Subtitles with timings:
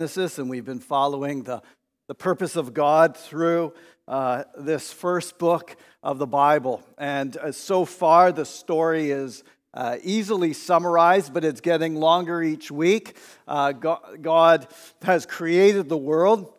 [0.00, 1.60] Genesis, and we've been following the,
[2.06, 3.72] the purpose of God through
[4.06, 6.84] uh, this first book of the Bible.
[6.96, 9.42] And uh, so far, the story is
[9.74, 13.16] uh, easily summarized, but it's getting longer each week.
[13.48, 14.68] Uh, God, God
[15.02, 16.52] has created the world,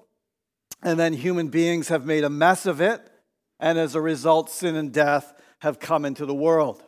[0.84, 3.00] and then human beings have made a mess of it.
[3.58, 6.84] And as a result, sin and death have come into the world.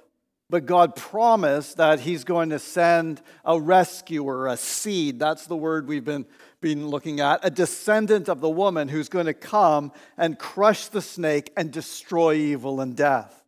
[0.51, 5.17] But God promised that He's going to send a rescuer, a seed.
[5.17, 6.25] That's the word we've been,
[6.59, 7.39] been looking at.
[7.41, 12.33] A descendant of the woman who's going to come and crush the snake and destroy
[12.33, 13.45] evil and death.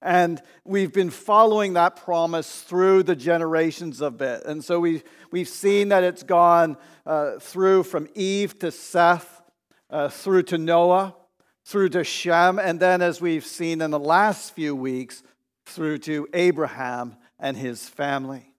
[0.00, 4.44] And we've been following that promise through the generations of it.
[4.44, 9.42] And so we, we've seen that it's gone uh, through from Eve to Seth,
[9.90, 11.16] uh, through to Noah,
[11.64, 15.22] through to Shem, and then as we've seen in the last few weeks,
[15.66, 18.54] through to Abraham and his family.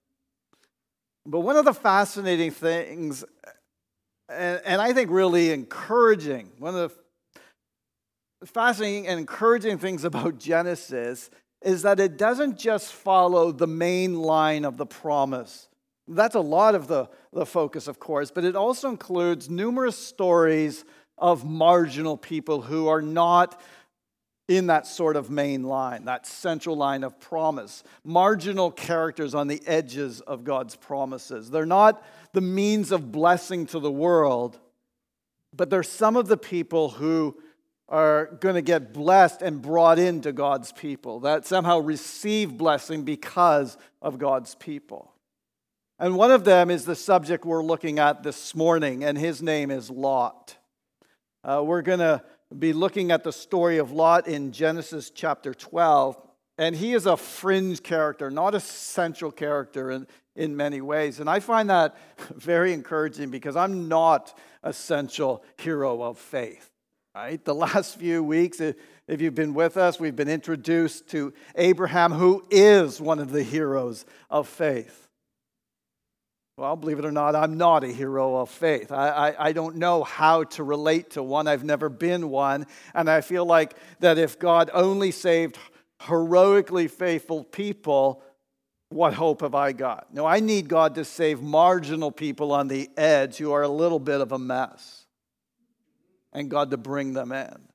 [1.24, 3.24] But one of the fascinating things,
[4.28, 6.92] and, I think really encouraging, one of
[8.40, 11.30] the fascinating and encouraging things about Genesis
[11.62, 15.68] is that it doesn't just follow the main line of the promise.
[16.06, 20.84] That's a lot of the, the focus, of course, but it also includes numerous stories
[21.18, 23.60] of marginal people who are not
[24.48, 27.82] in that sort of main line, that central line of promise.
[28.04, 31.50] Marginal characters on the edges of God's promises.
[31.50, 34.58] They're not the means of blessing to the world,
[35.52, 37.36] but they're some of the people who
[37.88, 43.76] are going to get blessed and brought into God's people, that somehow receive blessing because
[44.02, 45.12] of God's people.
[45.98, 49.70] And one of them is the subject we're looking at this morning, and his name
[49.70, 50.56] is Lot.
[51.42, 52.22] Uh, we're going to
[52.56, 56.16] be looking at the story of Lot in Genesis chapter 12.
[56.58, 61.20] And he is a fringe character, not a central character in, in many ways.
[61.20, 61.96] And I find that
[62.34, 66.70] very encouraging because I'm not a central hero of faith.
[67.14, 67.42] Right?
[67.42, 72.44] The last few weeks, if you've been with us, we've been introduced to Abraham, who
[72.50, 75.05] is one of the heroes of faith.
[76.58, 78.90] Well, believe it or not, I'm not a hero of faith.
[78.90, 81.46] I, I, I, don't know how to relate to one.
[81.46, 82.66] I've never been one.
[82.94, 85.58] And I feel like that if God only saved
[86.00, 88.22] heroically faithful people,
[88.88, 90.14] what hope have I got?
[90.14, 94.00] No, I need God to save marginal people on the edge who are a little
[94.00, 95.04] bit of a mess
[96.32, 97.68] and God to bring them in.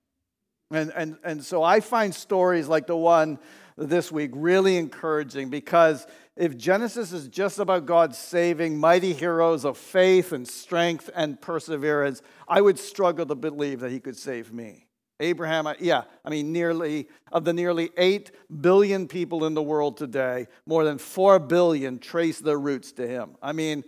[0.72, 3.38] And, and, and so I find stories like the one
[3.78, 9.78] this week really encouraging because if Genesis is just about God saving mighty heroes of
[9.78, 14.88] faith and strength and perseverance, I would struggle to believe that he could save me.
[15.20, 18.32] Abraham, yeah, I mean, nearly, of the nearly 8
[18.62, 23.36] billion people in the world today, more than 4 billion trace their roots to him.
[23.42, 23.84] I mean,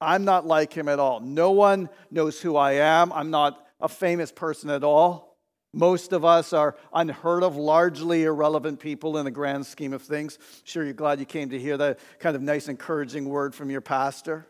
[0.00, 1.20] I'm not like him at all.
[1.20, 3.12] No one knows who I am.
[3.12, 5.29] I'm not a famous person at all.
[5.72, 10.38] Most of us are unheard of, largely irrelevant people in the grand scheme of things.
[10.64, 13.80] Sure, you're glad you came to hear that kind of nice, encouraging word from your
[13.80, 14.46] pastor.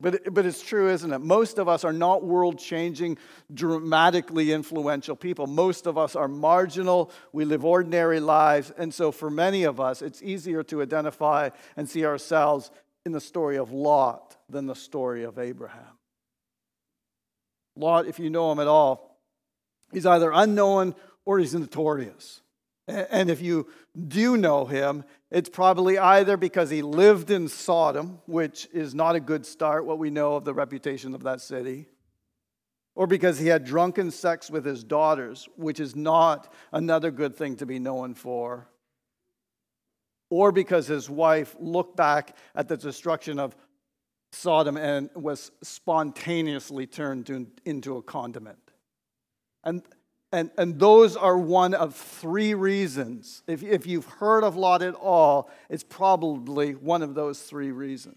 [0.00, 1.20] But, but it's true, isn't it?
[1.20, 3.18] Most of us are not world changing,
[3.52, 5.46] dramatically influential people.
[5.46, 7.12] Most of us are marginal.
[7.32, 8.72] We live ordinary lives.
[8.78, 12.70] And so, for many of us, it's easier to identify and see ourselves
[13.04, 15.98] in the story of Lot than the story of Abraham.
[17.76, 19.09] Lot, if you know him at all,
[19.92, 22.40] He's either unknown or he's notorious.
[22.88, 23.68] And if you
[24.08, 29.20] do know him, it's probably either because he lived in Sodom, which is not a
[29.20, 31.86] good start, what we know of the reputation of that city,
[32.96, 37.56] or because he had drunken sex with his daughters, which is not another good thing
[37.56, 38.68] to be known for,
[40.30, 43.54] or because his wife looked back at the destruction of
[44.32, 47.30] Sodom and was spontaneously turned
[47.64, 48.69] into a condiment.
[49.64, 49.82] And,
[50.32, 53.42] and, and those are one of three reasons.
[53.46, 58.16] If, if you've heard of Lot at all, it's probably one of those three reasons.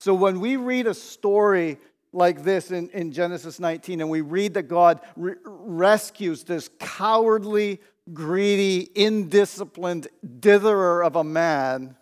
[0.00, 1.78] So when we read a story
[2.12, 7.80] like this in, in Genesis 19, and we read that God re- rescues this cowardly,
[8.12, 11.96] greedy, indisciplined ditherer of a man,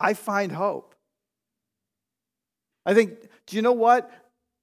[0.00, 0.94] I find hope.
[2.84, 4.10] I think, do you know what?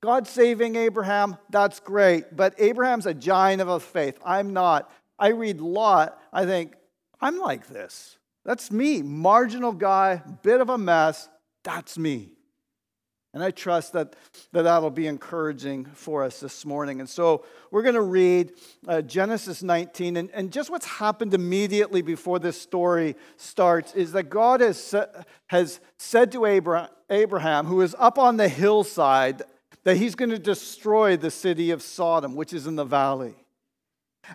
[0.01, 2.35] God saving Abraham, that's great.
[2.35, 4.17] But Abraham's a giant of a faith.
[4.25, 4.91] I'm not.
[5.17, 6.75] I read Lot, I think,
[7.19, 8.17] I'm like this.
[8.45, 11.27] That's me, marginal guy, bit of a mess.
[11.63, 12.31] That's me.
[13.33, 14.15] And I trust that,
[14.53, 16.99] that that'll be encouraging for us this morning.
[16.99, 18.53] And so we're going to read
[18.87, 20.17] uh, Genesis 19.
[20.17, 24.95] And, and just what's happened immediately before this story starts is that God has,
[25.47, 29.43] has said to Abraham, Abraham, who is up on the hillside,
[29.89, 33.33] that he's going to destroy the city of Sodom, which is in the valley.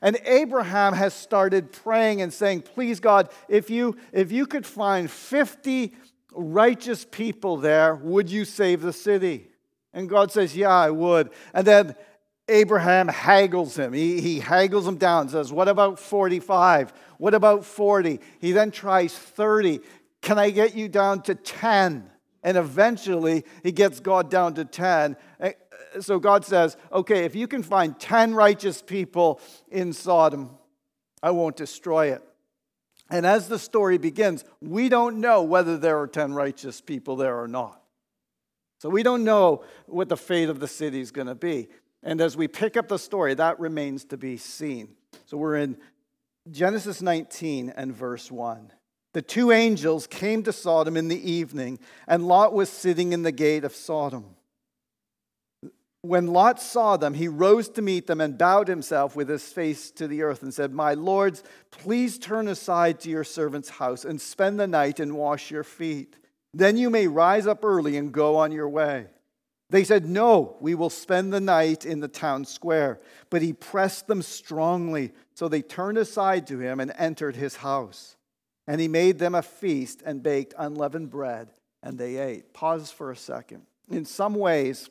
[0.03, 5.09] And Abraham has started praying and saying, Please, God, if you, if you could find
[5.09, 5.95] 50
[6.33, 9.47] righteous people there, would you save the city?
[9.93, 11.31] And God says, Yeah, I would.
[11.53, 11.95] And then
[12.49, 13.93] Abraham haggles him.
[13.93, 16.93] He, he haggles him down, and says, What about 45?
[17.19, 18.19] What about 40?
[18.41, 19.79] He then tries 30.
[20.21, 22.11] Can I get you down to 10?
[22.45, 25.17] And eventually he gets God down to 10.
[25.41, 25.53] Eh,
[26.01, 30.51] so God says, Okay, if you can find 10 righteous people in Sodom,
[31.23, 32.23] I won't destroy it.
[33.11, 37.41] And as the story begins, we don't know whether there are 10 righteous people there
[37.41, 37.81] or not.
[38.79, 41.69] So we don't know what the fate of the city is going to be.
[42.03, 44.89] And as we pick up the story, that remains to be seen.
[45.25, 45.79] So we're in
[46.51, 48.71] Genesis 19 and verse 1.
[49.15, 53.33] The two angels came to Sodom in the evening, and Lot was sitting in the
[53.33, 54.35] gate of Sodom.
[56.03, 59.93] When Lot saw them, he rose to meet them and bowed himself with his face
[59.93, 64.21] to the earth and said, My lords, please turn aside to your servant's house and
[64.21, 66.17] spend the night and wash your feet.
[66.53, 69.07] Then you may rise up early and go on your way.
[69.71, 73.01] They said, No, we will spend the night in the town square.
[73.31, 78.17] But he pressed them strongly, so they turned aside to him and entered his house.
[78.67, 81.51] And he made them a feast and baked unleavened bread,
[81.83, 82.55] and they ate.
[82.55, 83.63] Pause for a second.
[83.91, 84.89] In some ways,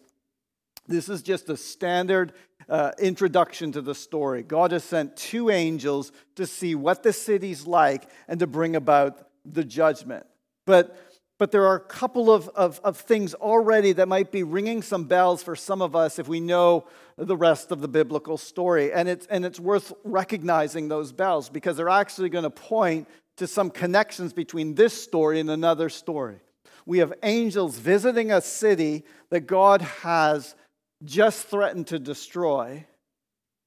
[0.88, 2.34] this is just a standard
[2.70, 4.44] uh, introduction to the story.
[4.44, 9.28] God has sent two angels to see what the city's like and to bring about
[9.46, 10.26] the judgment.
[10.66, 10.96] But
[11.40, 15.06] but there are a couple of, of, of, things already that might be ringing some
[15.06, 16.86] bells for some of us if we know
[17.18, 18.94] the rest of the biblical story.
[18.94, 23.48] And it's, and it's worth recognizing those bells because they're actually going to point to
[23.48, 26.40] some connections between this story and another story.
[26.86, 30.56] We have angels visiting a city that God has
[31.04, 32.86] just threatened to destroy.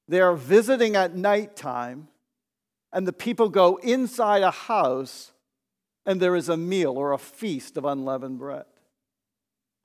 [0.07, 2.07] They are visiting at nighttime,
[2.93, 5.33] and the people go inside a house
[6.07, 8.63] and there is a meal or a feast of unleavened bread.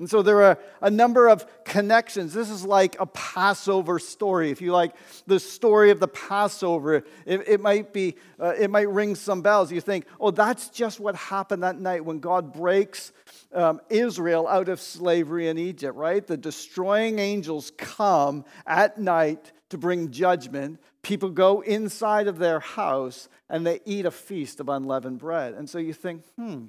[0.02, 2.34] And so there are a number of connections.
[2.34, 4.50] This is like a Passover story.
[4.50, 4.96] If you like
[5.28, 9.70] the story of the Passover, it, it might be, uh, it might ring some bells.
[9.70, 13.12] You think, oh, that's just what happened that night when God breaks
[13.52, 16.26] um, Israel out of slavery in Egypt, right?
[16.26, 20.81] The destroying angels come at night to bring judgment.
[21.02, 25.54] People go inside of their house and they eat a feast of unleavened bread.
[25.54, 26.64] And so you think, hmm,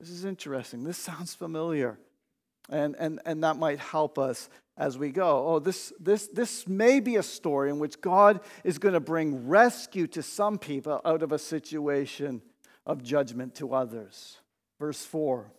[0.00, 0.82] this is interesting.
[0.82, 2.00] This sounds familiar.
[2.68, 5.46] And, and, and that might help us as we go.
[5.46, 9.48] Oh, this, this, this may be a story in which God is going to bring
[9.48, 12.42] rescue to some people out of a situation
[12.86, 14.38] of judgment to others.
[14.78, 15.50] Verse 4.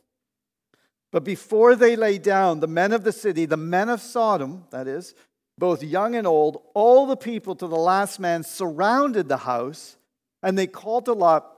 [1.12, 4.88] But before they lay down, the men of the city, the men of Sodom, that
[4.88, 5.16] is,
[5.58, 9.98] both young and old, all the people to the last man surrounded the house
[10.42, 11.52] and they called to Lot,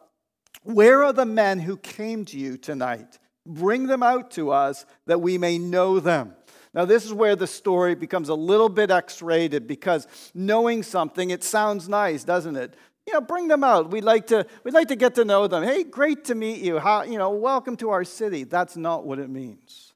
[0.63, 3.19] Where are the men who came to you tonight?
[3.45, 6.35] Bring them out to us that we may know them.
[6.73, 11.29] Now, this is where the story becomes a little bit X rated because knowing something,
[11.29, 12.75] it sounds nice, doesn't it?
[13.07, 13.91] You know, bring them out.
[13.91, 15.63] We'd like to, we'd like to get to know them.
[15.63, 16.79] Hey, great to meet you.
[16.79, 18.43] How, you know, welcome to our city.
[18.45, 19.93] That's not what it means.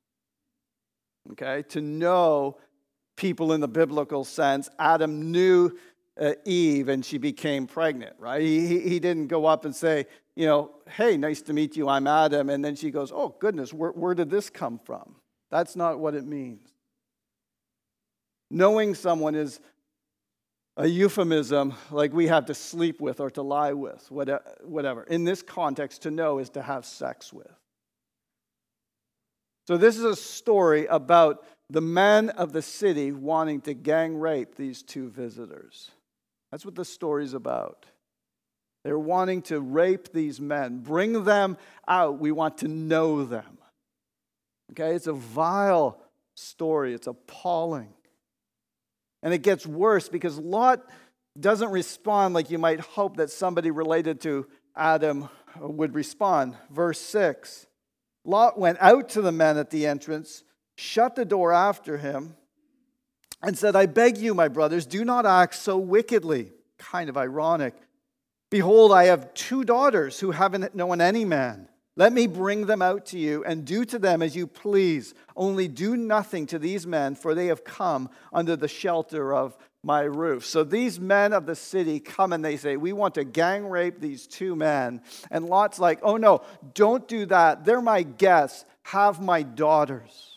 [1.31, 1.63] Okay?
[1.69, 2.57] To know
[3.15, 5.77] people in the biblical sense, Adam knew
[6.19, 8.41] uh, Eve and she became pregnant, right?
[8.41, 12.07] He, he didn't go up and say, you know, hey, nice to meet you, I'm
[12.07, 12.49] Adam.
[12.49, 15.15] And then she goes, oh, goodness, where, where did this come from?
[15.49, 16.67] That's not what it means.
[18.51, 19.59] Knowing someone is
[20.77, 25.03] a euphemism like we have to sleep with or to lie with, whatever.
[25.03, 27.47] In this context, to know is to have sex with.
[29.67, 34.55] So, this is a story about the man of the city wanting to gang rape
[34.55, 35.89] these two visitors.
[36.51, 37.85] That's what the story's about.
[38.85, 42.19] They're wanting to rape these men, bring them out.
[42.19, 43.57] We want to know them.
[44.71, 45.99] Okay, it's a vile
[46.35, 47.91] story, it's appalling.
[49.23, 50.85] And it gets worse because Lot
[51.39, 56.55] doesn't respond like you might hope that somebody related to Adam would respond.
[56.69, 57.65] Verse 6
[58.23, 60.43] Lot went out to the men at the entrance,
[60.75, 62.35] shut the door after him
[63.41, 66.51] and said, I beg you, my brothers, do not act so wickedly.
[66.77, 67.73] Kind of ironic.
[68.55, 71.67] Behold, I have two daughters who haven't known any man.
[71.97, 75.13] Let me bring them out to you and do to them as you please.
[75.35, 80.03] Only do nothing to these men, for they have come under the shelter of my
[80.03, 80.45] roof.
[80.45, 83.99] So these men of the city come and they say, We want to gang rape
[83.99, 85.01] these two men.
[85.29, 86.41] And Lot's like, Oh no,
[86.73, 87.65] don't do that.
[87.65, 88.63] They're my guests.
[88.83, 90.34] have my daughters.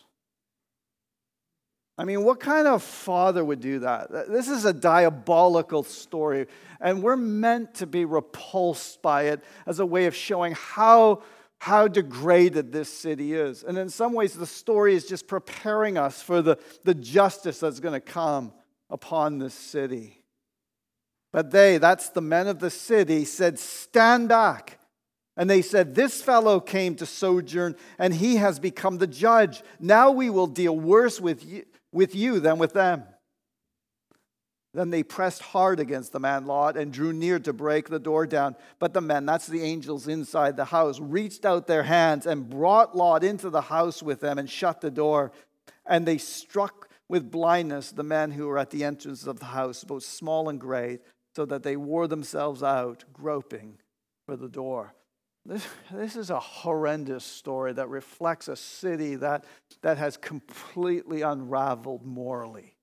[1.99, 4.09] I mean, what kind of father would do that?
[4.29, 6.47] This is a diabolical story,
[6.79, 11.23] and we're meant to be repulsed by it as a way of showing how,
[11.57, 13.63] how degraded this city is.
[13.63, 17.81] And in some ways, the story is just preparing us for the, the justice that's
[17.81, 18.53] going to come
[18.89, 20.23] upon this city.
[21.33, 24.79] But they, that's the men of the city, said, Stand back.
[25.35, 29.63] And they said, This fellow came to sojourn, and he has become the judge.
[29.81, 33.03] Now we will deal worse with you with you than with them.
[34.73, 38.27] Then they pressed hard against the man Lot and drew near to break the door
[38.27, 38.55] down.
[38.77, 42.95] But the men, that's the angels inside the house, reached out their hands and brought
[42.95, 45.31] Lot into the house with them and shut the door.
[45.87, 49.83] And they struck with blindness the men who were at the entrance of the house,
[49.83, 51.01] both small and great,
[51.35, 53.79] so that they wore themselves out, groping
[54.27, 54.93] for the door.
[55.49, 59.45] This, this is a horrendous story that reflects a city that,
[59.81, 62.75] that has completely unraveled morally.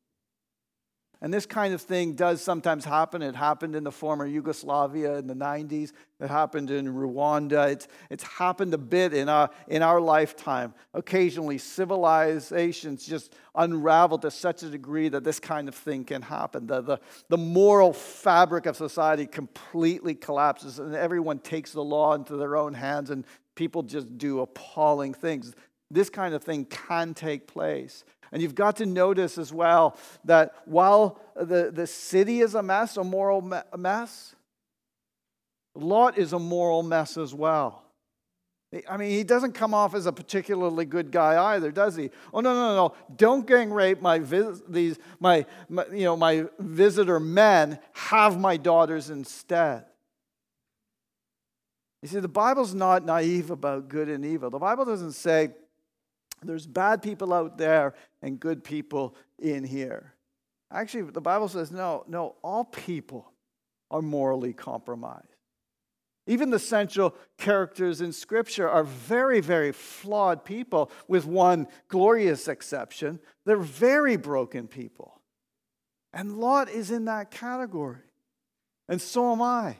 [1.22, 3.22] And this kind of thing does sometimes happen.
[3.22, 5.92] It happened in the former Yugoslavia in the 90s.
[6.20, 7.70] It happened in Rwanda.
[7.70, 10.74] It's, it's happened a bit in our, in our lifetime.
[10.92, 16.66] Occasionally, civilizations just unravel to such a degree that this kind of thing can happen.
[16.66, 16.98] The, the,
[17.30, 22.74] the moral fabric of society completely collapses, and everyone takes the law into their own
[22.74, 25.54] hands, and people just do appalling things.
[25.90, 28.04] This kind of thing can take place.
[28.32, 32.96] And you've got to notice as well that while the, the city is a mess,
[32.96, 33.40] a moral
[33.76, 34.34] mess,
[35.74, 37.86] Lot is a moral mess as well.
[38.88, 42.10] I mean, he doesn't come off as a particularly good guy either, does he?
[42.34, 42.94] Oh no, no, no!
[43.14, 47.78] Don't gang rape my vis- these my, my you know my visitor men.
[47.92, 49.84] Have my daughters instead.
[52.02, 54.50] You see, the Bible's not naive about good and evil.
[54.50, 55.50] The Bible doesn't say
[56.42, 60.14] there's bad people out there and good people in here.
[60.70, 63.32] Actually, the Bible says no, no, all people
[63.90, 65.28] are morally compromised.
[66.26, 73.20] Even the central characters in Scripture are very, very flawed people, with one glorious exception.
[73.44, 75.20] They're very broken people.
[76.12, 77.98] And Lot is in that category.
[78.88, 79.76] And so am I.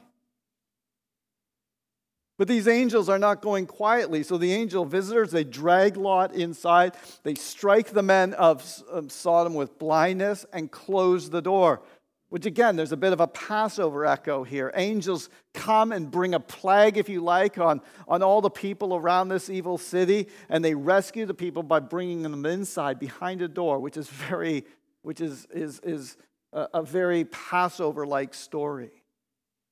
[2.37, 4.21] But these angels are not going quietly.
[4.21, 6.95] So the angel visitors, they drag Lot inside.
[7.23, 8.63] They strike the men of
[9.07, 11.81] Sodom with blindness and close the door.
[12.29, 14.71] Which again, there's a bit of a Passover echo here.
[14.75, 19.29] Angels come and bring a plague, if you like, on, on all the people around
[19.29, 23.79] this evil city, and they rescue the people by bringing them inside behind a door,
[23.79, 24.65] which is very,
[25.03, 26.17] which is, is, is
[26.51, 28.91] a, a very Passover-like story.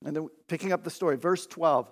[0.05, 1.91] And then picking up the story, verse 12.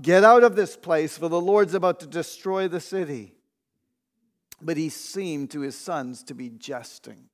[0.00, 3.34] Get out of this place, for the Lord's about to destroy the city.
[4.62, 7.28] But he seemed to his sons to be jesting.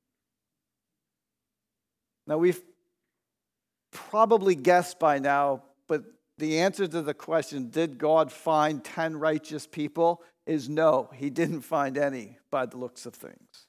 [2.26, 2.62] Now, we've
[3.92, 6.04] probably guessed by now, but
[6.38, 11.62] the answer to the question, did God find 10 righteous people, is no, he didn't
[11.62, 13.66] find any by the looks of things.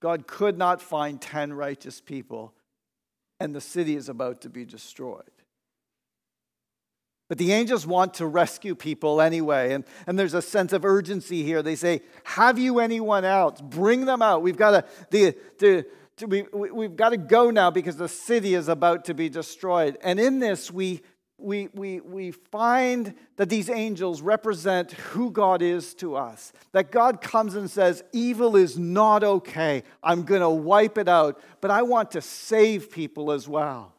[0.00, 2.54] God could not find 10 righteous people,
[3.40, 5.30] and the city is about to be destroyed.
[7.28, 9.72] But the angels want to rescue people anyway.
[9.72, 11.62] And, and there's a sense of urgency here.
[11.62, 13.60] They say, Have you anyone else?
[13.60, 14.42] Bring them out.
[14.42, 15.84] We've got to, the, to,
[16.18, 19.98] to, we, we've got to go now because the city is about to be destroyed.
[20.02, 21.02] And in this, we,
[21.38, 26.52] we, we, we find that these angels represent who God is to us.
[26.72, 29.82] That God comes and says, Evil is not okay.
[30.00, 33.94] I'm going to wipe it out, but I want to save people as well.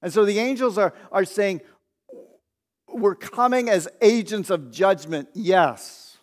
[0.00, 1.60] And so the angels are, are saying,
[2.92, 6.16] we're coming as agents of judgment, yes,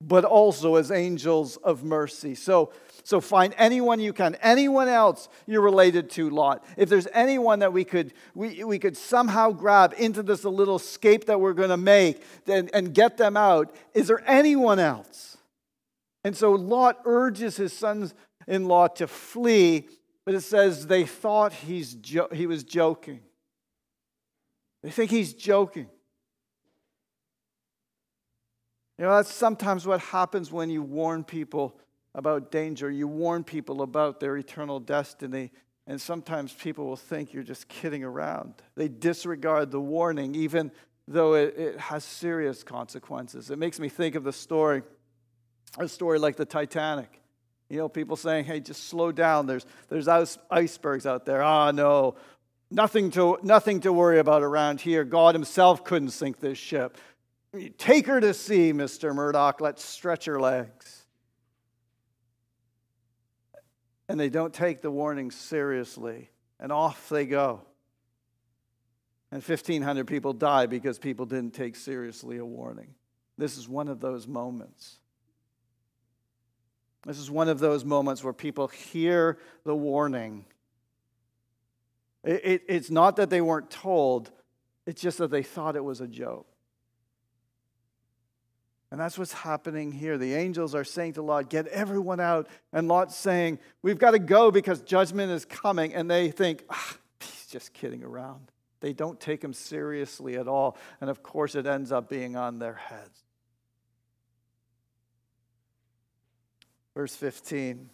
[0.00, 2.34] but also as angels of mercy.
[2.34, 6.64] So, so find anyone you can, anyone else you're related to, Lot.
[6.76, 11.26] If there's anyone that we could, we, we could somehow grab into this little scape
[11.26, 15.38] that we're going to make and, and get them out, is there anyone else?
[16.24, 18.12] And so Lot urges his sons
[18.48, 19.88] in law to flee,
[20.24, 23.20] but it says they thought he's jo- he was joking.
[24.82, 25.88] They think he's joking.
[28.98, 31.78] You know, that's sometimes what happens when you warn people
[32.14, 32.90] about danger.
[32.90, 35.50] You warn people about their eternal destiny.
[35.86, 38.54] And sometimes people will think you're just kidding around.
[38.74, 40.72] They disregard the warning, even
[41.06, 43.50] though it, it has serious consequences.
[43.50, 44.82] It makes me think of the story,
[45.78, 47.20] a story like the Titanic.
[47.68, 49.46] You know, people saying, hey, just slow down.
[49.46, 50.08] There's, there's
[50.50, 51.42] icebergs out there.
[51.42, 52.14] Ah, oh, no,
[52.70, 55.04] nothing to, nothing to worry about around here.
[55.04, 56.96] God Himself couldn't sink this ship.
[57.78, 59.14] Take her to sea, Mr.
[59.14, 59.60] Murdoch.
[59.60, 61.04] Let's stretch her legs.
[64.08, 66.30] And they don't take the warning seriously,
[66.60, 67.62] and off they go.
[69.32, 72.94] And 1,500 people die because people didn't take seriously a warning.
[73.36, 74.98] This is one of those moments.
[77.04, 80.44] This is one of those moments where people hear the warning.
[82.26, 84.30] It, it, it's not that they weren't told,
[84.84, 86.46] it's just that they thought it was a joke.
[88.90, 90.18] And that's what's happening here.
[90.18, 92.48] The angels are saying to Lot, Get everyone out.
[92.72, 95.92] And Lot's saying, We've got to go because judgment is coming.
[95.92, 98.52] And they think, ah, He's just kidding around.
[98.80, 100.76] They don't take him seriously at all.
[101.00, 103.24] And of course, it ends up being on their heads.
[106.94, 107.90] Verse 15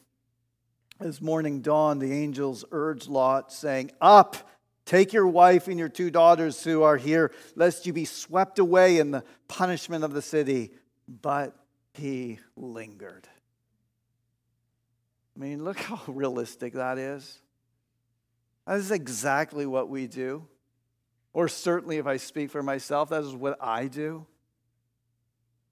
[1.02, 4.37] As morning dawned, the angels urged Lot, saying, Up,
[4.85, 8.99] take your wife and your two daughters who are here, lest you be swept away
[8.99, 10.71] in the punishment of the city.
[11.09, 11.56] But
[11.94, 13.26] he lingered.
[15.37, 17.40] I mean, look how realistic that is.
[18.68, 20.47] That is exactly what we do.
[21.32, 24.25] Or certainly, if I speak for myself, that is what I do.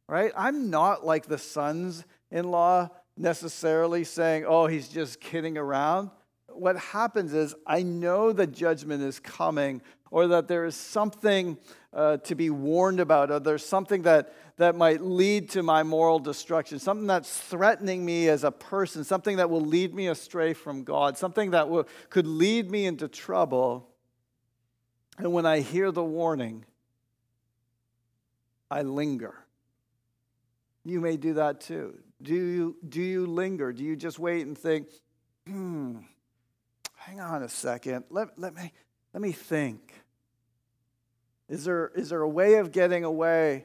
[0.09, 0.33] Right?
[0.37, 6.11] I'm not like the sons in law necessarily saying, oh, he's just kidding around.
[6.49, 11.57] What happens is, I know that judgment is coming, or that there is something
[11.93, 16.19] uh, to be warned about, or there's something that, that might lead to my moral
[16.19, 20.83] destruction, something that's threatening me as a person, something that will lead me astray from
[20.83, 23.89] God, something that will, could lead me into trouble.
[25.19, 26.65] And when I hear the warning,
[28.71, 29.35] I linger.
[30.85, 31.99] You may do that too.
[32.23, 33.73] Do you, do you linger?
[33.73, 34.89] Do you just wait and think,
[35.47, 35.99] hmm,
[36.95, 38.73] hang on a second, let, let, me,
[39.15, 39.95] let me think.
[41.49, 43.65] Is there, is there a way of getting away,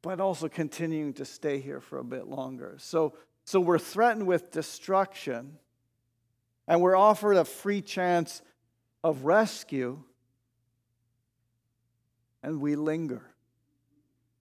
[0.00, 2.76] but also continuing to stay here for a bit longer?
[2.78, 5.58] So, so we're threatened with destruction,
[6.68, 8.42] and we're offered a free chance
[9.02, 10.02] of rescue,
[12.42, 13.22] and we linger.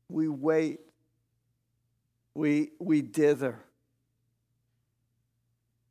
[0.09, 0.79] We wait
[2.33, 3.59] we, we dither.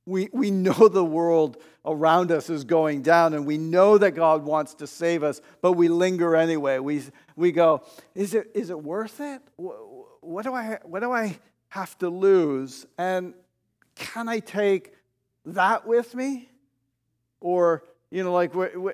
[0.07, 4.43] We, we know the world around us is going down, and we know that God
[4.43, 6.79] wants to save us, but we linger anyway.
[6.79, 7.03] We,
[7.37, 7.83] we go,
[8.15, 9.43] is it, is it worth it?
[9.57, 12.87] What do, I, what do I have to lose?
[12.97, 13.35] And
[13.95, 14.95] can I take
[15.45, 16.49] that with me?
[17.41, 18.53] Or you know, like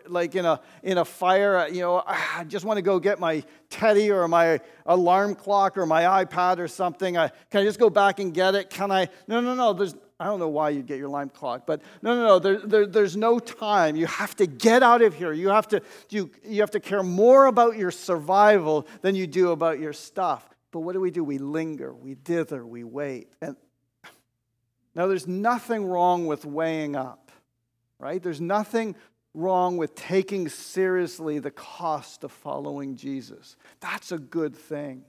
[0.08, 3.20] like in a in a fire, you know, ah, I just want to go get
[3.20, 7.16] my teddy or my alarm clock or my iPad or something.
[7.16, 8.70] I, can I just go back and get it?
[8.70, 9.08] Can I?
[9.28, 9.72] No, no, no.
[9.72, 12.38] There's I don't know why you'd get your alarm clock, but no, no, no.
[12.40, 13.94] There, there, there's no time.
[13.94, 15.32] You have to get out of here.
[15.32, 19.52] You have to you you have to care more about your survival than you do
[19.52, 20.48] about your stuff.
[20.72, 21.22] But what do we do?
[21.22, 23.28] We linger, we dither, we wait.
[23.40, 23.54] And
[24.96, 27.23] now there's nothing wrong with weighing up
[27.98, 28.22] right?
[28.22, 28.96] There's nothing
[29.34, 33.56] wrong with taking seriously the cost of following Jesus.
[33.80, 35.04] That's a good thing.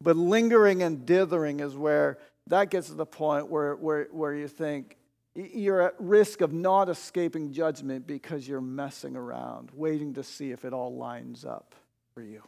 [0.00, 4.48] But lingering and dithering is where that gets to the point where, where, where you
[4.48, 4.96] think
[5.34, 10.64] you're at risk of not escaping judgment because you're messing around, waiting to see if
[10.64, 11.74] it all lines up
[12.14, 12.42] for you.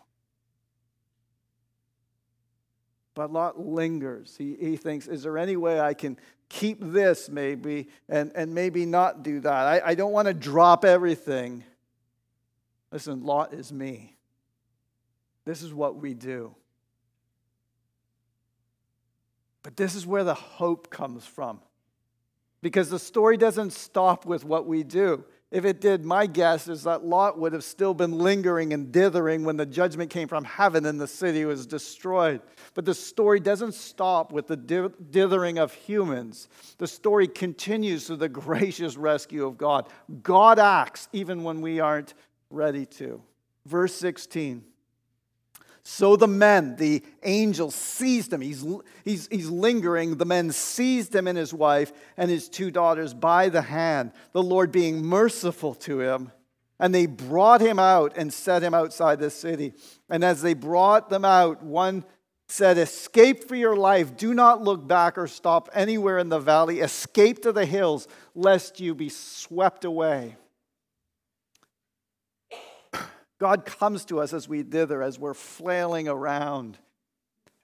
[3.16, 4.36] But Lot lingers.
[4.36, 8.86] He, he thinks, is there any way I can keep this maybe and, and maybe
[8.86, 9.66] not do that.
[9.66, 11.64] I, I don't want to drop everything.
[12.92, 14.16] Listen, Lot is me.
[15.44, 16.54] This is what we do.
[19.62, 21.60] But this is where the hope comes from.
[22.62, 25.24] Because the story doesn't stop with what we do.
[25.52, 29.44] If it did, my guess is that Lot would have still been lingering and dithering
[29.44, 32.40] when the judgment came from heaven and the city was destroyed.
[32.74, 36.48] But the story doesn't stop with the dithering of humans.
[36.78, 39.88] The story continues through the gracious rescue of God.
[40.22, 42.14] God acts even when we aren't
[42.50, 43.22] ready to.
[43.66, 44.64] Verse 16.
[45.88, 48.40] So the men, the angel, seized him.
[48.40, 48.66] He's,
[49.04, 50.16] he's, he's lingering.
[50.16, 54.42] The men seized him and his wife and his two daughters by the hand, the
[54.42, 56.32] Lord being merciful to him.
[56.80, 59.74] And they brought him out and set him outside the city.
[60.10, 62.04] And as they brought them out, one
[62.48, 64.16] said, Escape for your life.
[64.16, 66.80] Do not look back or stop anywhere in the valley.
[66.80, 70.34] Escape to the hills, lest you be swept away.
[73.38, 76.78] God comes to us as we dither, as we're flailing around.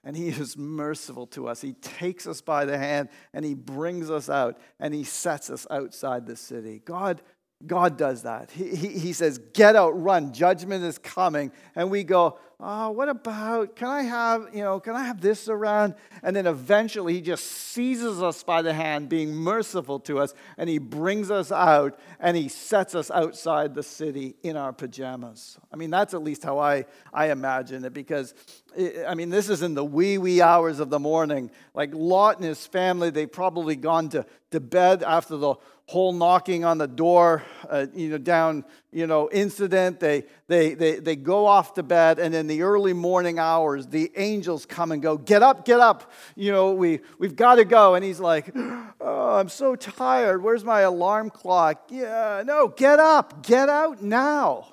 [0.03, 1.61] And he is merciful to us.
[1.61, 5.65] He takes us by the hand and he brings us out and he sets us
[5.69, 6.81] outside the city.
[6.83, 7.21] God
[7.65, 8.51] God does that.
[8.51, 11.51] He, he, he, says, Get out, run, judgment is coming.
[11.75, 15.49] And we go, Oh, what about, can I have, you know, can I have this
[15.49, 15.95] around?
[16.23, 20.69] And then eventually he just seizes us by the hand, being merciful to us, and
[20.69, 25.57] he brings us out and he sets us outside the city in our pajamas.
[25.73, 28.33] I mean, that's at least how I, I imagine it because,
[28.77, 31.51] it, I mean, this is in the wee, wee hours of the morning.
[31.73, 35.55] Like Lot and his family, they've probably gone to, to bed after the
[35.87, 39.99] whole knocking on the door, uh, you know, down, you know, incident.
[39.99, 44.11] They, they, they, they go off to bed, and in the early morning hours, the
[44.15, 46.11] angels come and go, Get up, get up.
[46.35, 47.95] You know, we, we've got to go.
[47.95, 50.43] And he's like, Oh, I'm so tired.
[50.43, 51.85] Where's my alarm clock?
[51.89, 54.67] Yeah, no, get up, get out now.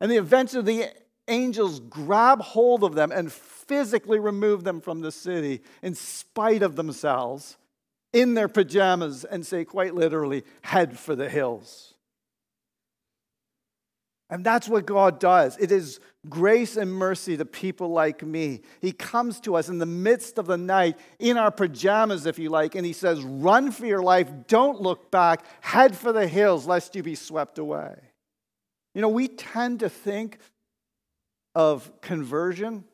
[0.00, 0.86] And the events of the
[1.28, 6.76] angels grab hold of them and physically remove them from the city in spite of
[6.76, 7.56] themselves
[8.12, 11.94] in their pajamas and say, quite literally, head for the hills.
[14.32, 15.58] And that's what God does.
[15.58, 18.62] It is grace and mercy to people like me.
[18.80, 22.48] He comes to us in the midst of the night, in our pajamas, if you
[22.48, 26.66] like, and He says, Run for your life, don't look back, head for the hills,
[26.66, 27.94] lest you be swept away.
[28.94, 30.38] You know, we tend to think
[31.54, 32.84] of conversion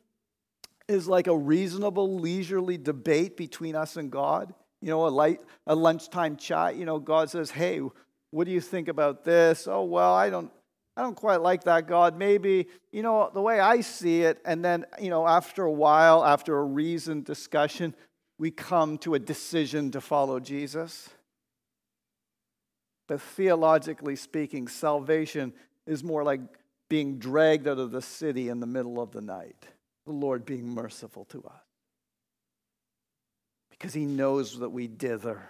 [0.88, 5.74] as like a reasonable, leisurely debate between us and God you know, a, light, a
[5.74, 7.81] lunchtime chat, you know, God says, hey,
[8.31, 9.66] what do you think about this?
[9.66, 10.53] Oh, well, I don't,
[10.98, 12.18] I don't quite like that, God.
[12.18, 16.24] Maybe, you know, the way I see it, and then, you know, after a while,
[16.24, 17.94] after a reasoned discussion,
[18.37, 21.08] we come to a decision to follow Jesus.
[23.06, 25.52] But theologically speaking, salvation
[25.87, 26.40] is more like
[26.90, 29.68] being dragged out of the city in the middle of the night,
[30.04, 31.62] the Lord being merciful to us
[33.70, 35.40] because he knows that we dither.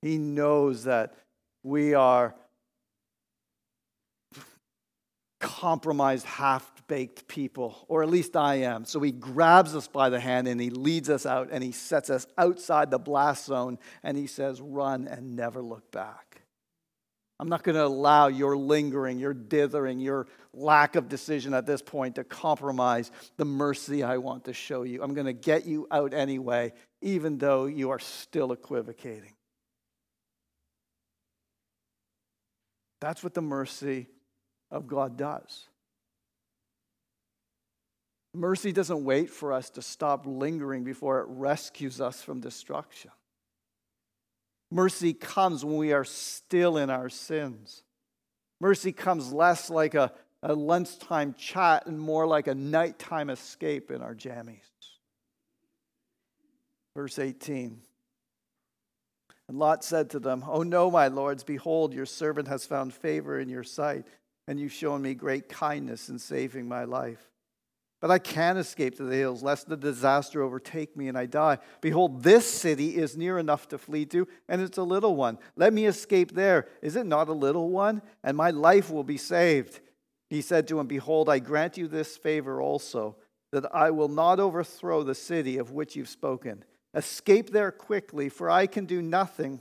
[0.00, 1.14] He knows that
[1.62, 2.34] we are
[5.44, 8.86] compromised, half baked people, or at least I am.
[8.86, 12.08] So he grabs us by the hand and he leads us out and he sets
[12.08, 16.40] us outside the blast zone and he says, Run and never look back.
[17.38, 21.82] I'm not going to allow your lingering, your dithering, your lack of decision at this
[21.82, 25.02] point to compromise the mercy I want to show you.
[25.02, 29.34] I'm going to get you out anyway, even though you are still equivocating.
[33.00, 34.06] That's what the mercy
[34.74, 35.68] of God does.
[38.34, 43.12] Mercy doesn't wait for us to stop lingering before it rescues us from destruction.
[44.72, 47.84] Mercy comes when we are still in our sins.
[48.60, 54.02] Mercy comes less like a, a lunchtime chat and more like a nighttime escape in
[54.02, 54.58] our jammies.
[56.96, 57.78] Verse 18.
[59.48, 63.38] And Lot said to them, Oh, no, my lords, behold, your servant has found favor
[63.38, 64.06] in your sight,
[64.46, 67.30] and you've shown me great kindness in saving my life.
[68.00, 71.56] But I can't escape to the hills, lest the disaster overtake me and I die.
[71.80, 75.38] Behold, this city is near enough to flee to, and it's a little one.
[75.56, 76.68] Let me escape there.
[76.82, 78.02] Is it not a little one?
[78.22, 79.80] And my life will be saved.
[80.28, 83.16] He said to him, Behold, I grant you this favor also,
[83.52, 86.62] that I will not overthrow the city of which you've spoken.
[86.92, 89.60] Escape there quickly, for I can do nothing.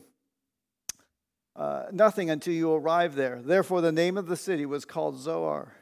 [1.55, 3.41] Uh, nothing until you arrive there.
[3.43, 5.75] Therefore, the name of the city was called Zoar.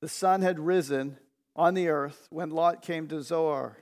[0.00, 1.18] The sun had risen
[1.56, 3.78] on the earth when Lot came to Zoar.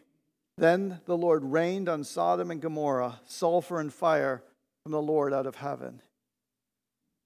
[0.57, 4.43] Then the Lord rained on Sodom and Gomorrah sulfur and fire
[4.83, 6.03] from the Lord out of heaven.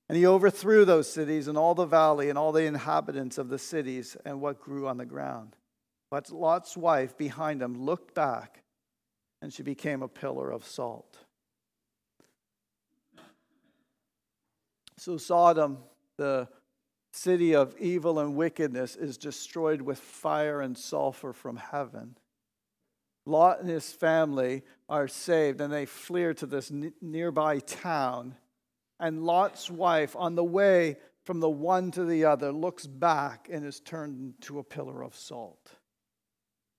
[0.09, 3.59] And he overthrew those cities and all the valley and all the inhabitants of the
[3.59, 5.57] cities and what grew on the ground.
[6.11, 8.63] But Lot's wife behind him looked back
[9.43, 11.19] and she became a pillar of salt.
[14.99, 15.79] So, Sodom,
[16.17, 16.49] the
[17.13, 22.17] city of evil and wickedness, is destroyed with fire and sulfur from heaven.
[23.27, 28.37] Lot and his family are saved and they flee to this n- nearby town.
[29.01, 33.67] And Lot's wife, on the way from the one to the other, looks back and
[33.67, 35.73] is turned into a pillar of salt.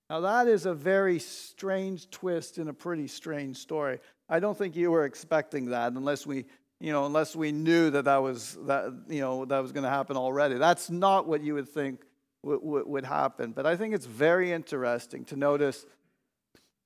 [0.09, 3.99] Now, that is a very strange twist in a pretty strange story.
[4.29, 6.45] I don't think you were expecting that unless we
[6.79, 9.89] you know, unless we knew that that was, that, you know, that was going to
[9.89, 10.55] happen already.
[10.55, 12.01] That's not what you would think
[12.43, 13.51] w- w- would happen.
[13.51, 15.85] But I think it's very interesting to notice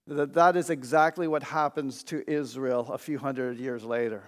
[0.08, 4.24] that that is exactly what happens to Israel a few hundred years later.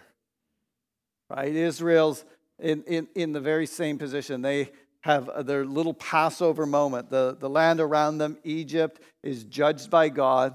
[1.29, 1.55] Right?
[1.55, 2.25] Israel's
[2.59, 4.41] in, in, in the very same position.
[4.41, 4.69] They
[5.01, 7.09] have uh, their little Passover moment.
[7.09, 10.53] The, the land around them, Egypt, is judged by God,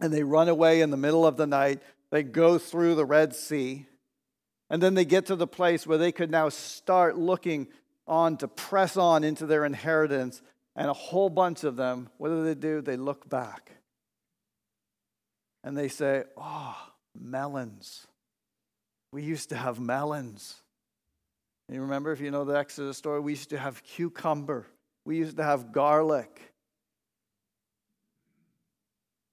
[0.00, 1.80] and they run away in the middle of the night.
[2.10, 3.86] They go through the Red Sea,
[4.72, 7.68] and then they get to the place where they could now start looking
[8.08, 10.40] on to press on into their inheritance.
[10.74, 12.80] And a whole bunch of them, what do they do?
[12.80, 13.70] They look back
[15.62, 16.74] and they say, Oh,
[17.14, 18.06] melons.
[19.12, 20.54] We used to have melons.
[21.68, 24.66] And you remember, if you know the Exodus story, we used to have cucumber,
[25.04, 26.40] we used to have garlic.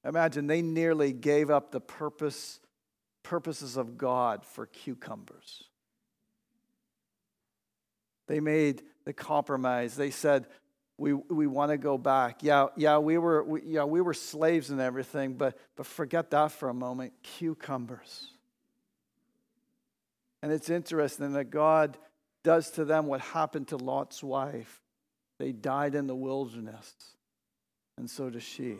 [0.03, 2.59] Imagine they nearly gave up the purpose,
[3.23, 5.63] purposes of God for cucumbers.
[8.27, 9.95] They made the compromise.
[9.95, 10.45] They said,
[10.97, 12.43] we, we want to go back.
[12.43, 16.51] Yeah, yeah, we were, we, yeah, we were slaves and everything, but, but forget that
[16.51, 17.13] for a moment.
[17.23, 18.31] Cucumbers.
[20.43, 21.97] And it's interesting that God
[22.43, 24.81] does to them what happened to Lot's wife.
[25.39, 26.93] They died in the wilderness,
[27.97, 28.77] and so does she.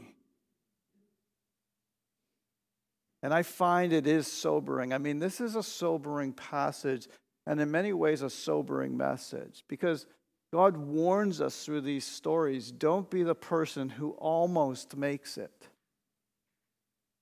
[3.22, 4.94] And I find it is sobering.
[4.94, 7.08] I mean, this is a sobering passage,
[7.46, 10.06] and in many ways, a sobering message because
[10.52, 15.68] God warns us through these stories don't be the person who almost makes it.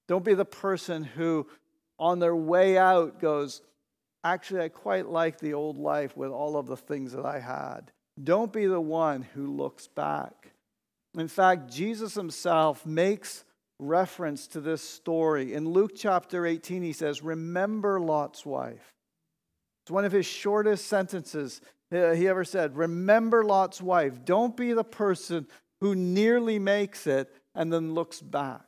[0.07, 1.47] Don't be the person who,
[1.99, 3.61] on their way out, goes,
[4.23, 7.91] Actually, I quite like the old life with all of the things that I had.
[8.21, 10.51] Don't be the one who looks back.
[11.17, 13.45] In fact, Jesus himself makes
[13.79, 15.53] reference to this story.
[15.53, 18.93] In Luke chapter 18, he says, Remember Lot's wife.
[19.83, 21.61] It's one of his shortest sentences
[21.93, 22.75] uh, he ever said.
[22.75, 24.25] Remember Lot's wife.
[24.25, 25.47] Don't be the person
[25.81, 28.61] who nearly makes it and then looks back.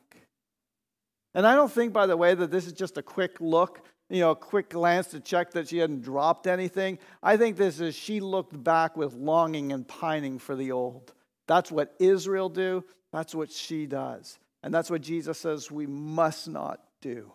[1.34, 4.20] And I don't think, by the way, that this is just a quick look, you
[4.20, 6.98] know, a quick glance to check that she hadn't dropped anything.
[7.22, 11.12] I think this is she looked back with longing and pining for the old.
[11.46, 12.84] That's what Israel do.
[13.12, 14.38] That's what she does.
[14.62, 17.32] And that's what Jesus says we must not do.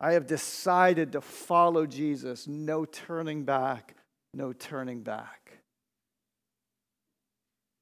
[0.00, 3.96] I have decided to follow Jesus, no turning back,
[4.32, 5.58] no turning back.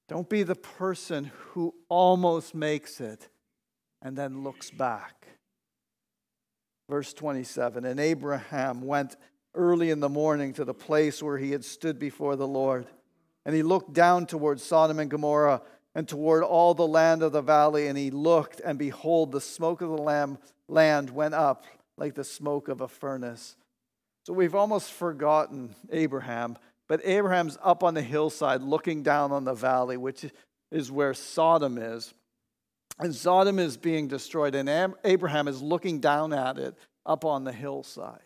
[0.09, 3.29] Don't be the person who almost makes it
[4.01, 5.27] and then looks back.
[6.89, 9.17] Verse 27 And Abraham went
[9.55, 12.87] early in the morning to the place where he had stood before the Lord.
[13.45, 15.63] And he looked down towards Sodom and Gomorrah
[15.97, 17.87] and toward all the land of the valley.
[17.89, 20.37] And he looked, and behold, the smoke of the lamb,
[20.69, 21.65] land went up
[21.97, 23.57] like the smoke of a furnace.
[24.27, 29.55] So we've almost forgotten Abraham, but Abraham's up on the hillside looking down on the
[29.55, 30.27] valley, which
[30.71, 32.13] is where Sodom is.
[32.99, 36.75] And Sodom is being destroyed, and Abraham is looking down at it
[37.07, 38.21] up on the hillside.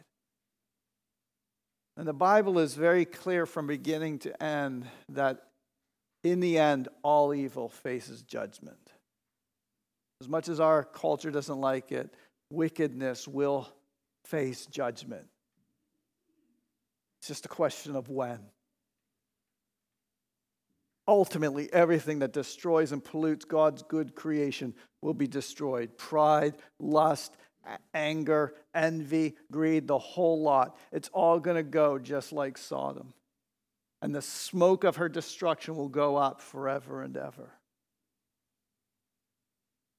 [1.96, 5.49] And the Bible is very clear from beginning to end that
[6.22, 8.92] in the end, all evil faces judgment.
[10.20, 12.12] As much as our culture doesn't like it,
[12.50, 13.68] wickedness will
[14.24, 15.26] face judgment.
[17.20, 18.40] It's just a question of when.
[21.08, 27.36] Ultimately, everything that destroys and pollutes God's good creation will be destroyed pride, lust,
[27.94, 30.76] anger, envy, greed, the whole lot.
[30.92, 33.12] It's all going to go just like Sodom.
[34.02, 37.50] And the smoke of her destruction will go up forever and ever.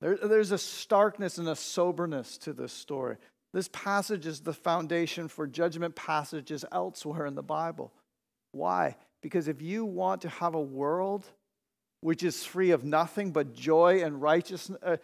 [0.02, 3.18] There, there's a starkness and a soberness to this story.
[3.54, 7.94] This passage is the foundation for judgment passages elsewhere in the Bible.
[8.52, 8.96] Why?
[9.22, 11.26] Because if you want to have a world
[12.00, 14.98] which is free of nothing but joy and righteousness, uh,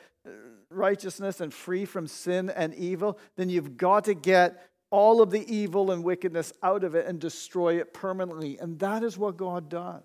[0.72, 5.54] righteousness and free from sin and evil, then you've got to get all of the
[5.54, 8.58] evil and wickedness out of it and destroy it permanently.
[8.58, 10.04] And that is what God does.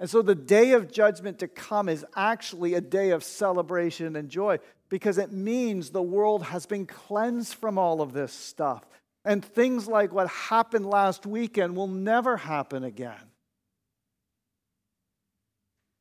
[0.00, 4.28] And so the day of judgment to come is actually a day of celebration and
[4.28, 4.58] joy
[4.88, 8.84] because it means the world has been cleansed from all of this stuff.
[9.24, 13.16] And things like what happened last weekend will never happen again.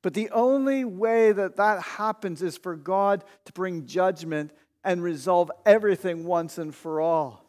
[0.03, 4.51] But the only way that that happens is for God to bring judgment
[4.83, 7.43] and resolve everything once and for all.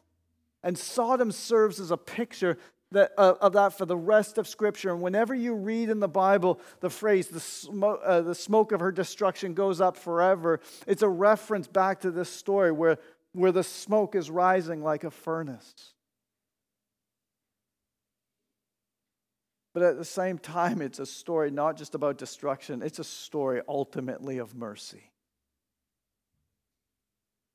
[0.63, 2.59] And Sodom serves as a picture
[2.91, 4.91] that, uh, of that for the rest of Scripture.
[4.91, 8.81] And whenever you read in the Bible the phrase, the, smoke, uh, the smoke of
[8.81, 12.99] her destruction goes up forever, it's a reference back to this story where
[13.33, 15.95] where the smoke is rising like a furnace.
[19.75, 23.61] But at the same time, it's a story not just about destruction, it's a story
[23.69, 25.13] ultimately of mercy.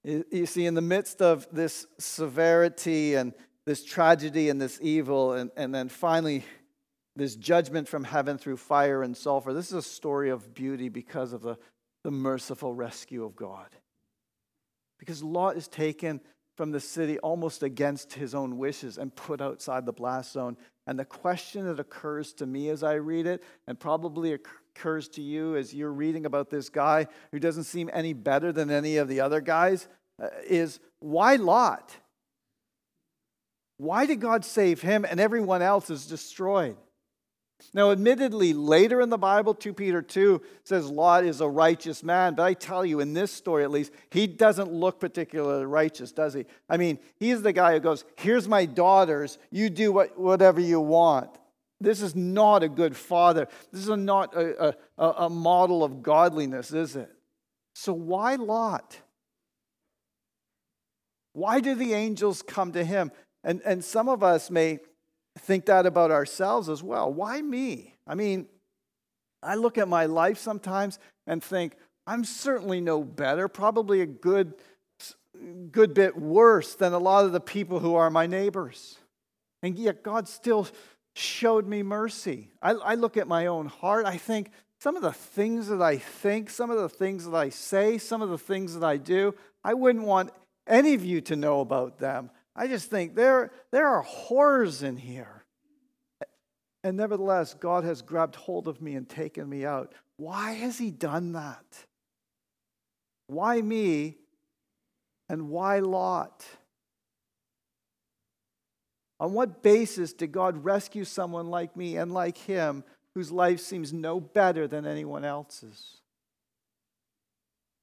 [0.03, 3.33] You see, in the midst of this severity and
[3.65, 6.43] this tragedy and this evil, and, and then finally
[7.15, 11.31] this judgment from heaven through fire and sulfur, this is a story of beauty because
[11.31, 11.57] of the,
[12.03, 13.67] the merciful rescue of God.
[14.99, 16.19] Because Lot is taken
[16.57, 20.57] from the city almost against his own wishes and put outside the blast zone.
[20.85, 25.21] And the question that occurs to me as I read it, and probably occurs to
[25.21, 29.07] you as you're reading about this guy who doesn't seem any better than any of
[29.07, 29.87] the other guys,
[30.21, 31.95] uh, is why Lot?
[33.77, 36.77] Why did God save him and everyone else is destroyed?
[37.73, 42.35] Now, admittedly, later in the Bible, 2 Peter 2 says Lot is a righteous man,
[42.35, 46.33] but I tell you, in this story at least, he doesn't look particularly righteous, does
[46.33, 46.45] he?
[46.69, 50.81] I mean, he's the guy who goes, Here's my daughters, you do what, whatever you
[50.81, 51.29] want.
[51.83, 53.47] This is not a good father.
[53.71, 57.09] This is not a, a, a model of godliness, is it?
[57.75, 58.97] So, why Lot?
[61.33, 63.11] Why do the angels come to him?
[63.43, 64.79] And, and some of us may
[65.39, 67.11] think that about ourselves as well.
[67.11, 67.95] Why me?
[68.07, 68.47] I mean,
[69.41, 74.53] I look at my life sometimes and think, I'm certainly no better, probably a good,
[75.71, 78.99] good bit worse than a lot of the people who are my neighbors.
[79.63, 80.67] And yet God still
[81.13, 82.51] showed me mercy.
[82.61, 85.97] I, I look at my own heart, I think some of the things that I
[85.97, 89.33] think, some of the things that I say, some of the things that I do,
[89.63, 90.31] I wouldn't want
[90.67, 92.29] any of you to know about them.
[92.53, 95.45] I just think there, there are horrors in here.
[96.83, 99.93] And nevertheless, God has grabbed hold of me and taken me out.
[100.17, 101.85] Why has He done that?
[103.27, 104.17] Why me
[105.29, 106.45] and why Lot?
[109.23, 112.83] On what basis did God rescue someone like me and like him
[113.15, 116.01] whose life seems no better than anyone else's?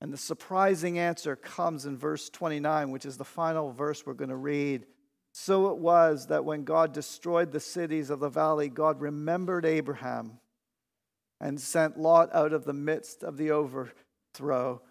[0.02, 4.28] And the surprising answer comes in verse 29, which is the final verse we're going
[4.28, 4.84] to read.
[5.32, 10.40] So it was that when God destroyed the cities of the valley, God remembered Abraham
[11.40, 14.82] and sent Lot out of the midst of the overthrow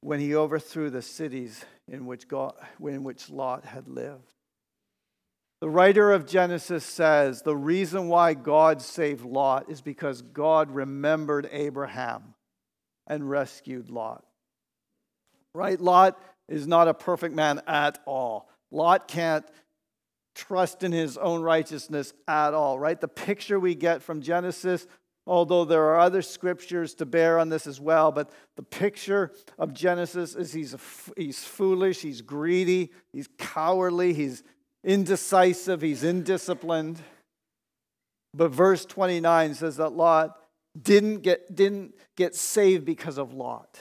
[0.00, 4.32] when he overthrew the cities in which, God, in which Lot had lived.
[5.60, 11.48] The writer of Genesis says the reason why God saved Lot is because God remembered
[11.50, 12.34] Abraham
[13.06, 14.24] and rescued Lot.
[15.54, 15.80] Right?
[15.80, 18.48] Lot is not a perfect man at all.
[18.70, 19.44] Lot can't
[20.34, 23.00] trust in his own righteousness at all, right?
[23.00, 24.86] The picture we get from Genesis,
[25.26, 29.74] although there are other scriptures to bear on this as well, but the picture of
[29.74, 30.76] Genesis is he's,
[31.16, 34.44] he's foolish, he's greedy, he's cowardly, he's
[34.84, 36.98] indecisive, he's indisciplined.
[38.34, 40.38] But verse 29 says that Lot
[40.80, 43.80] didn't get, didn't get saved because of Lot.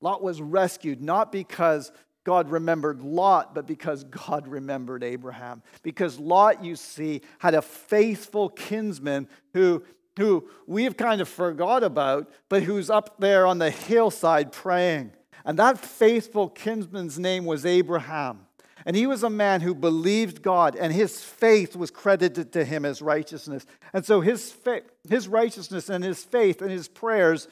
[0.00, 1.92] Lot was rescued not because
[2.24, 5.62] God remembered Lot, but because God remembered Abraham.
[5.82, 9.82] Because Lot, you see, had a faithful kinsman who,
[10.18, 15.12] who we've kind of forgot about, but who's up there on the hillside praying.
[15.44, 18.43] And that faithful kinsman's name was Abraham.
[18.86, 22.84] And he was a man who believed God, and his faith was credited to him
[22.84, 23.64] as righteousness.
[23.92, 27.48] And so his, fa- his righteousness and his faith and his prayers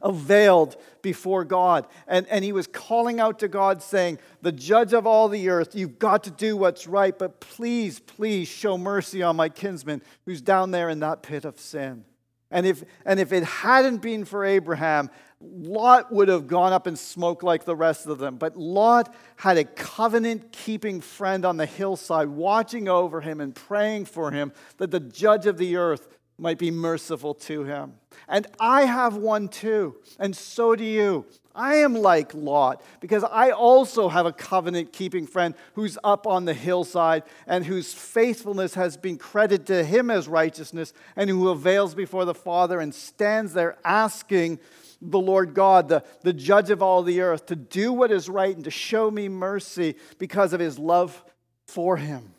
[0.00, 1.86] availed before God.
[2.06, 5.74] And, and he was calling out to God, saying, The judge of all the earth,
[5.74, 10.40] you've got to do what's right, but please, please show mercy on my kinsman who's
[10.40, 12.04] down there in that pit of sin.
[12.50, 16.96] And if, and if it hadn't been for Abraham, Lot would have gone up in
[16.96, 18.36] smoke like the rest of them.
[18.36, 24.06] But Lot had a covenant keeping friend on the hillside watching over him and praying
[24.06, 27.94] for him that the judge of the earth might be merciful to him.
[28.28, 31.26] And I have one too, and so do you.
[31.56, 36.44] I am like Lot because I also have a covenant keeping friend who's up on
[36.44, 41.94] the hillside and whose faithfulness has been credited to him as righteousness and who avails
[41.94, 44.60] before the Father and stands there asking
[45.00, 48.54] the Lord God, the, the judge of all the earth, to do what is right
[48.54, 51.24] and to show me mercy because of his love
[51.66, 52.34] for him.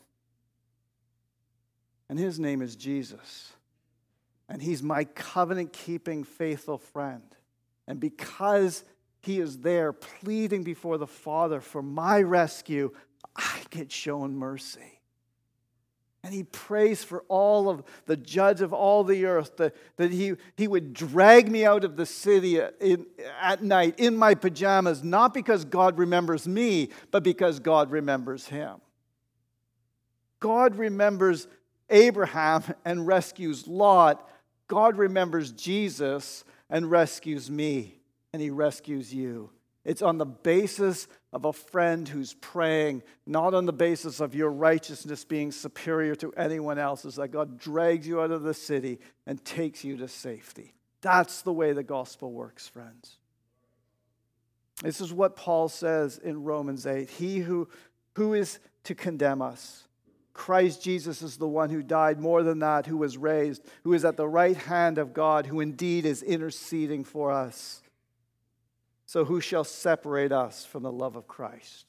[2.09, 3.51] And his name is Jesus.
[4.49, 7.23] And he's my covenant keeping, faithful friend.
[7.87, 8.83] And because
[9.21, 12.91] he is there pleading before the Father for my rescue,
[13.35, 14.97] I get shown mercy.
[16.23, 20.33] And he prays for all of the judge of all the earth that, that he,
[20.57, 23.05] he would drag me out of the city in,
[23.39, 28.81] at night in my pajamas, not because God remembers me, but because God remembers him.
[30.39, 31.47] God remembers
[31.89, 34.27] Abraham and rescues Lot.
[34.67, 37.99] God remembers Jesus and rescues me,
[38.33, 39.49] and he rescues you.
[39.85, 44.51] It's on the basis of a friend who's praying, not on the basis of your
[44.51, 49.43] righteousness being superior to anyone else's, that God drags you out of the city and
[49.45, 50.73] takes you to safety.
[50.99, 53.15] That's the way the gospel works, friends.
[54.83, 57.69] This is what Paul says in Romans 8 He who,
[58.15, 59.86] who is to condemn us?
[60.37, 64.05] Christ Jesus is the one who died, more than that, who was raised, who is
[64.05, 67.81] at the right hand of God, who indeed is interceding for us.
[69.07, 71.87] So, who shall separate us from the love of Christ?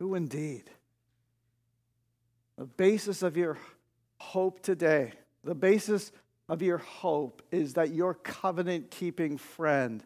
[0.00, 0.64] Who indeed?
[2.58, 3.56] The basis of your
[4.18, 5.12] hope today,
[5.44, 6.12] the basis
[6.48, 10.02] of your hope is that your covenant keeping friend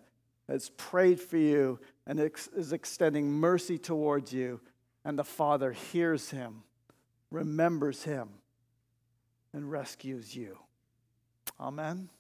[0.49, 4.61] has prayed for you and is extending mercy towards you,
[5.05, 6.63] and the Father hears him,
[7.31, 8.29] remembers him,
[9.53, 10.59] and rescues you.
[11.61, 12.11] Amen.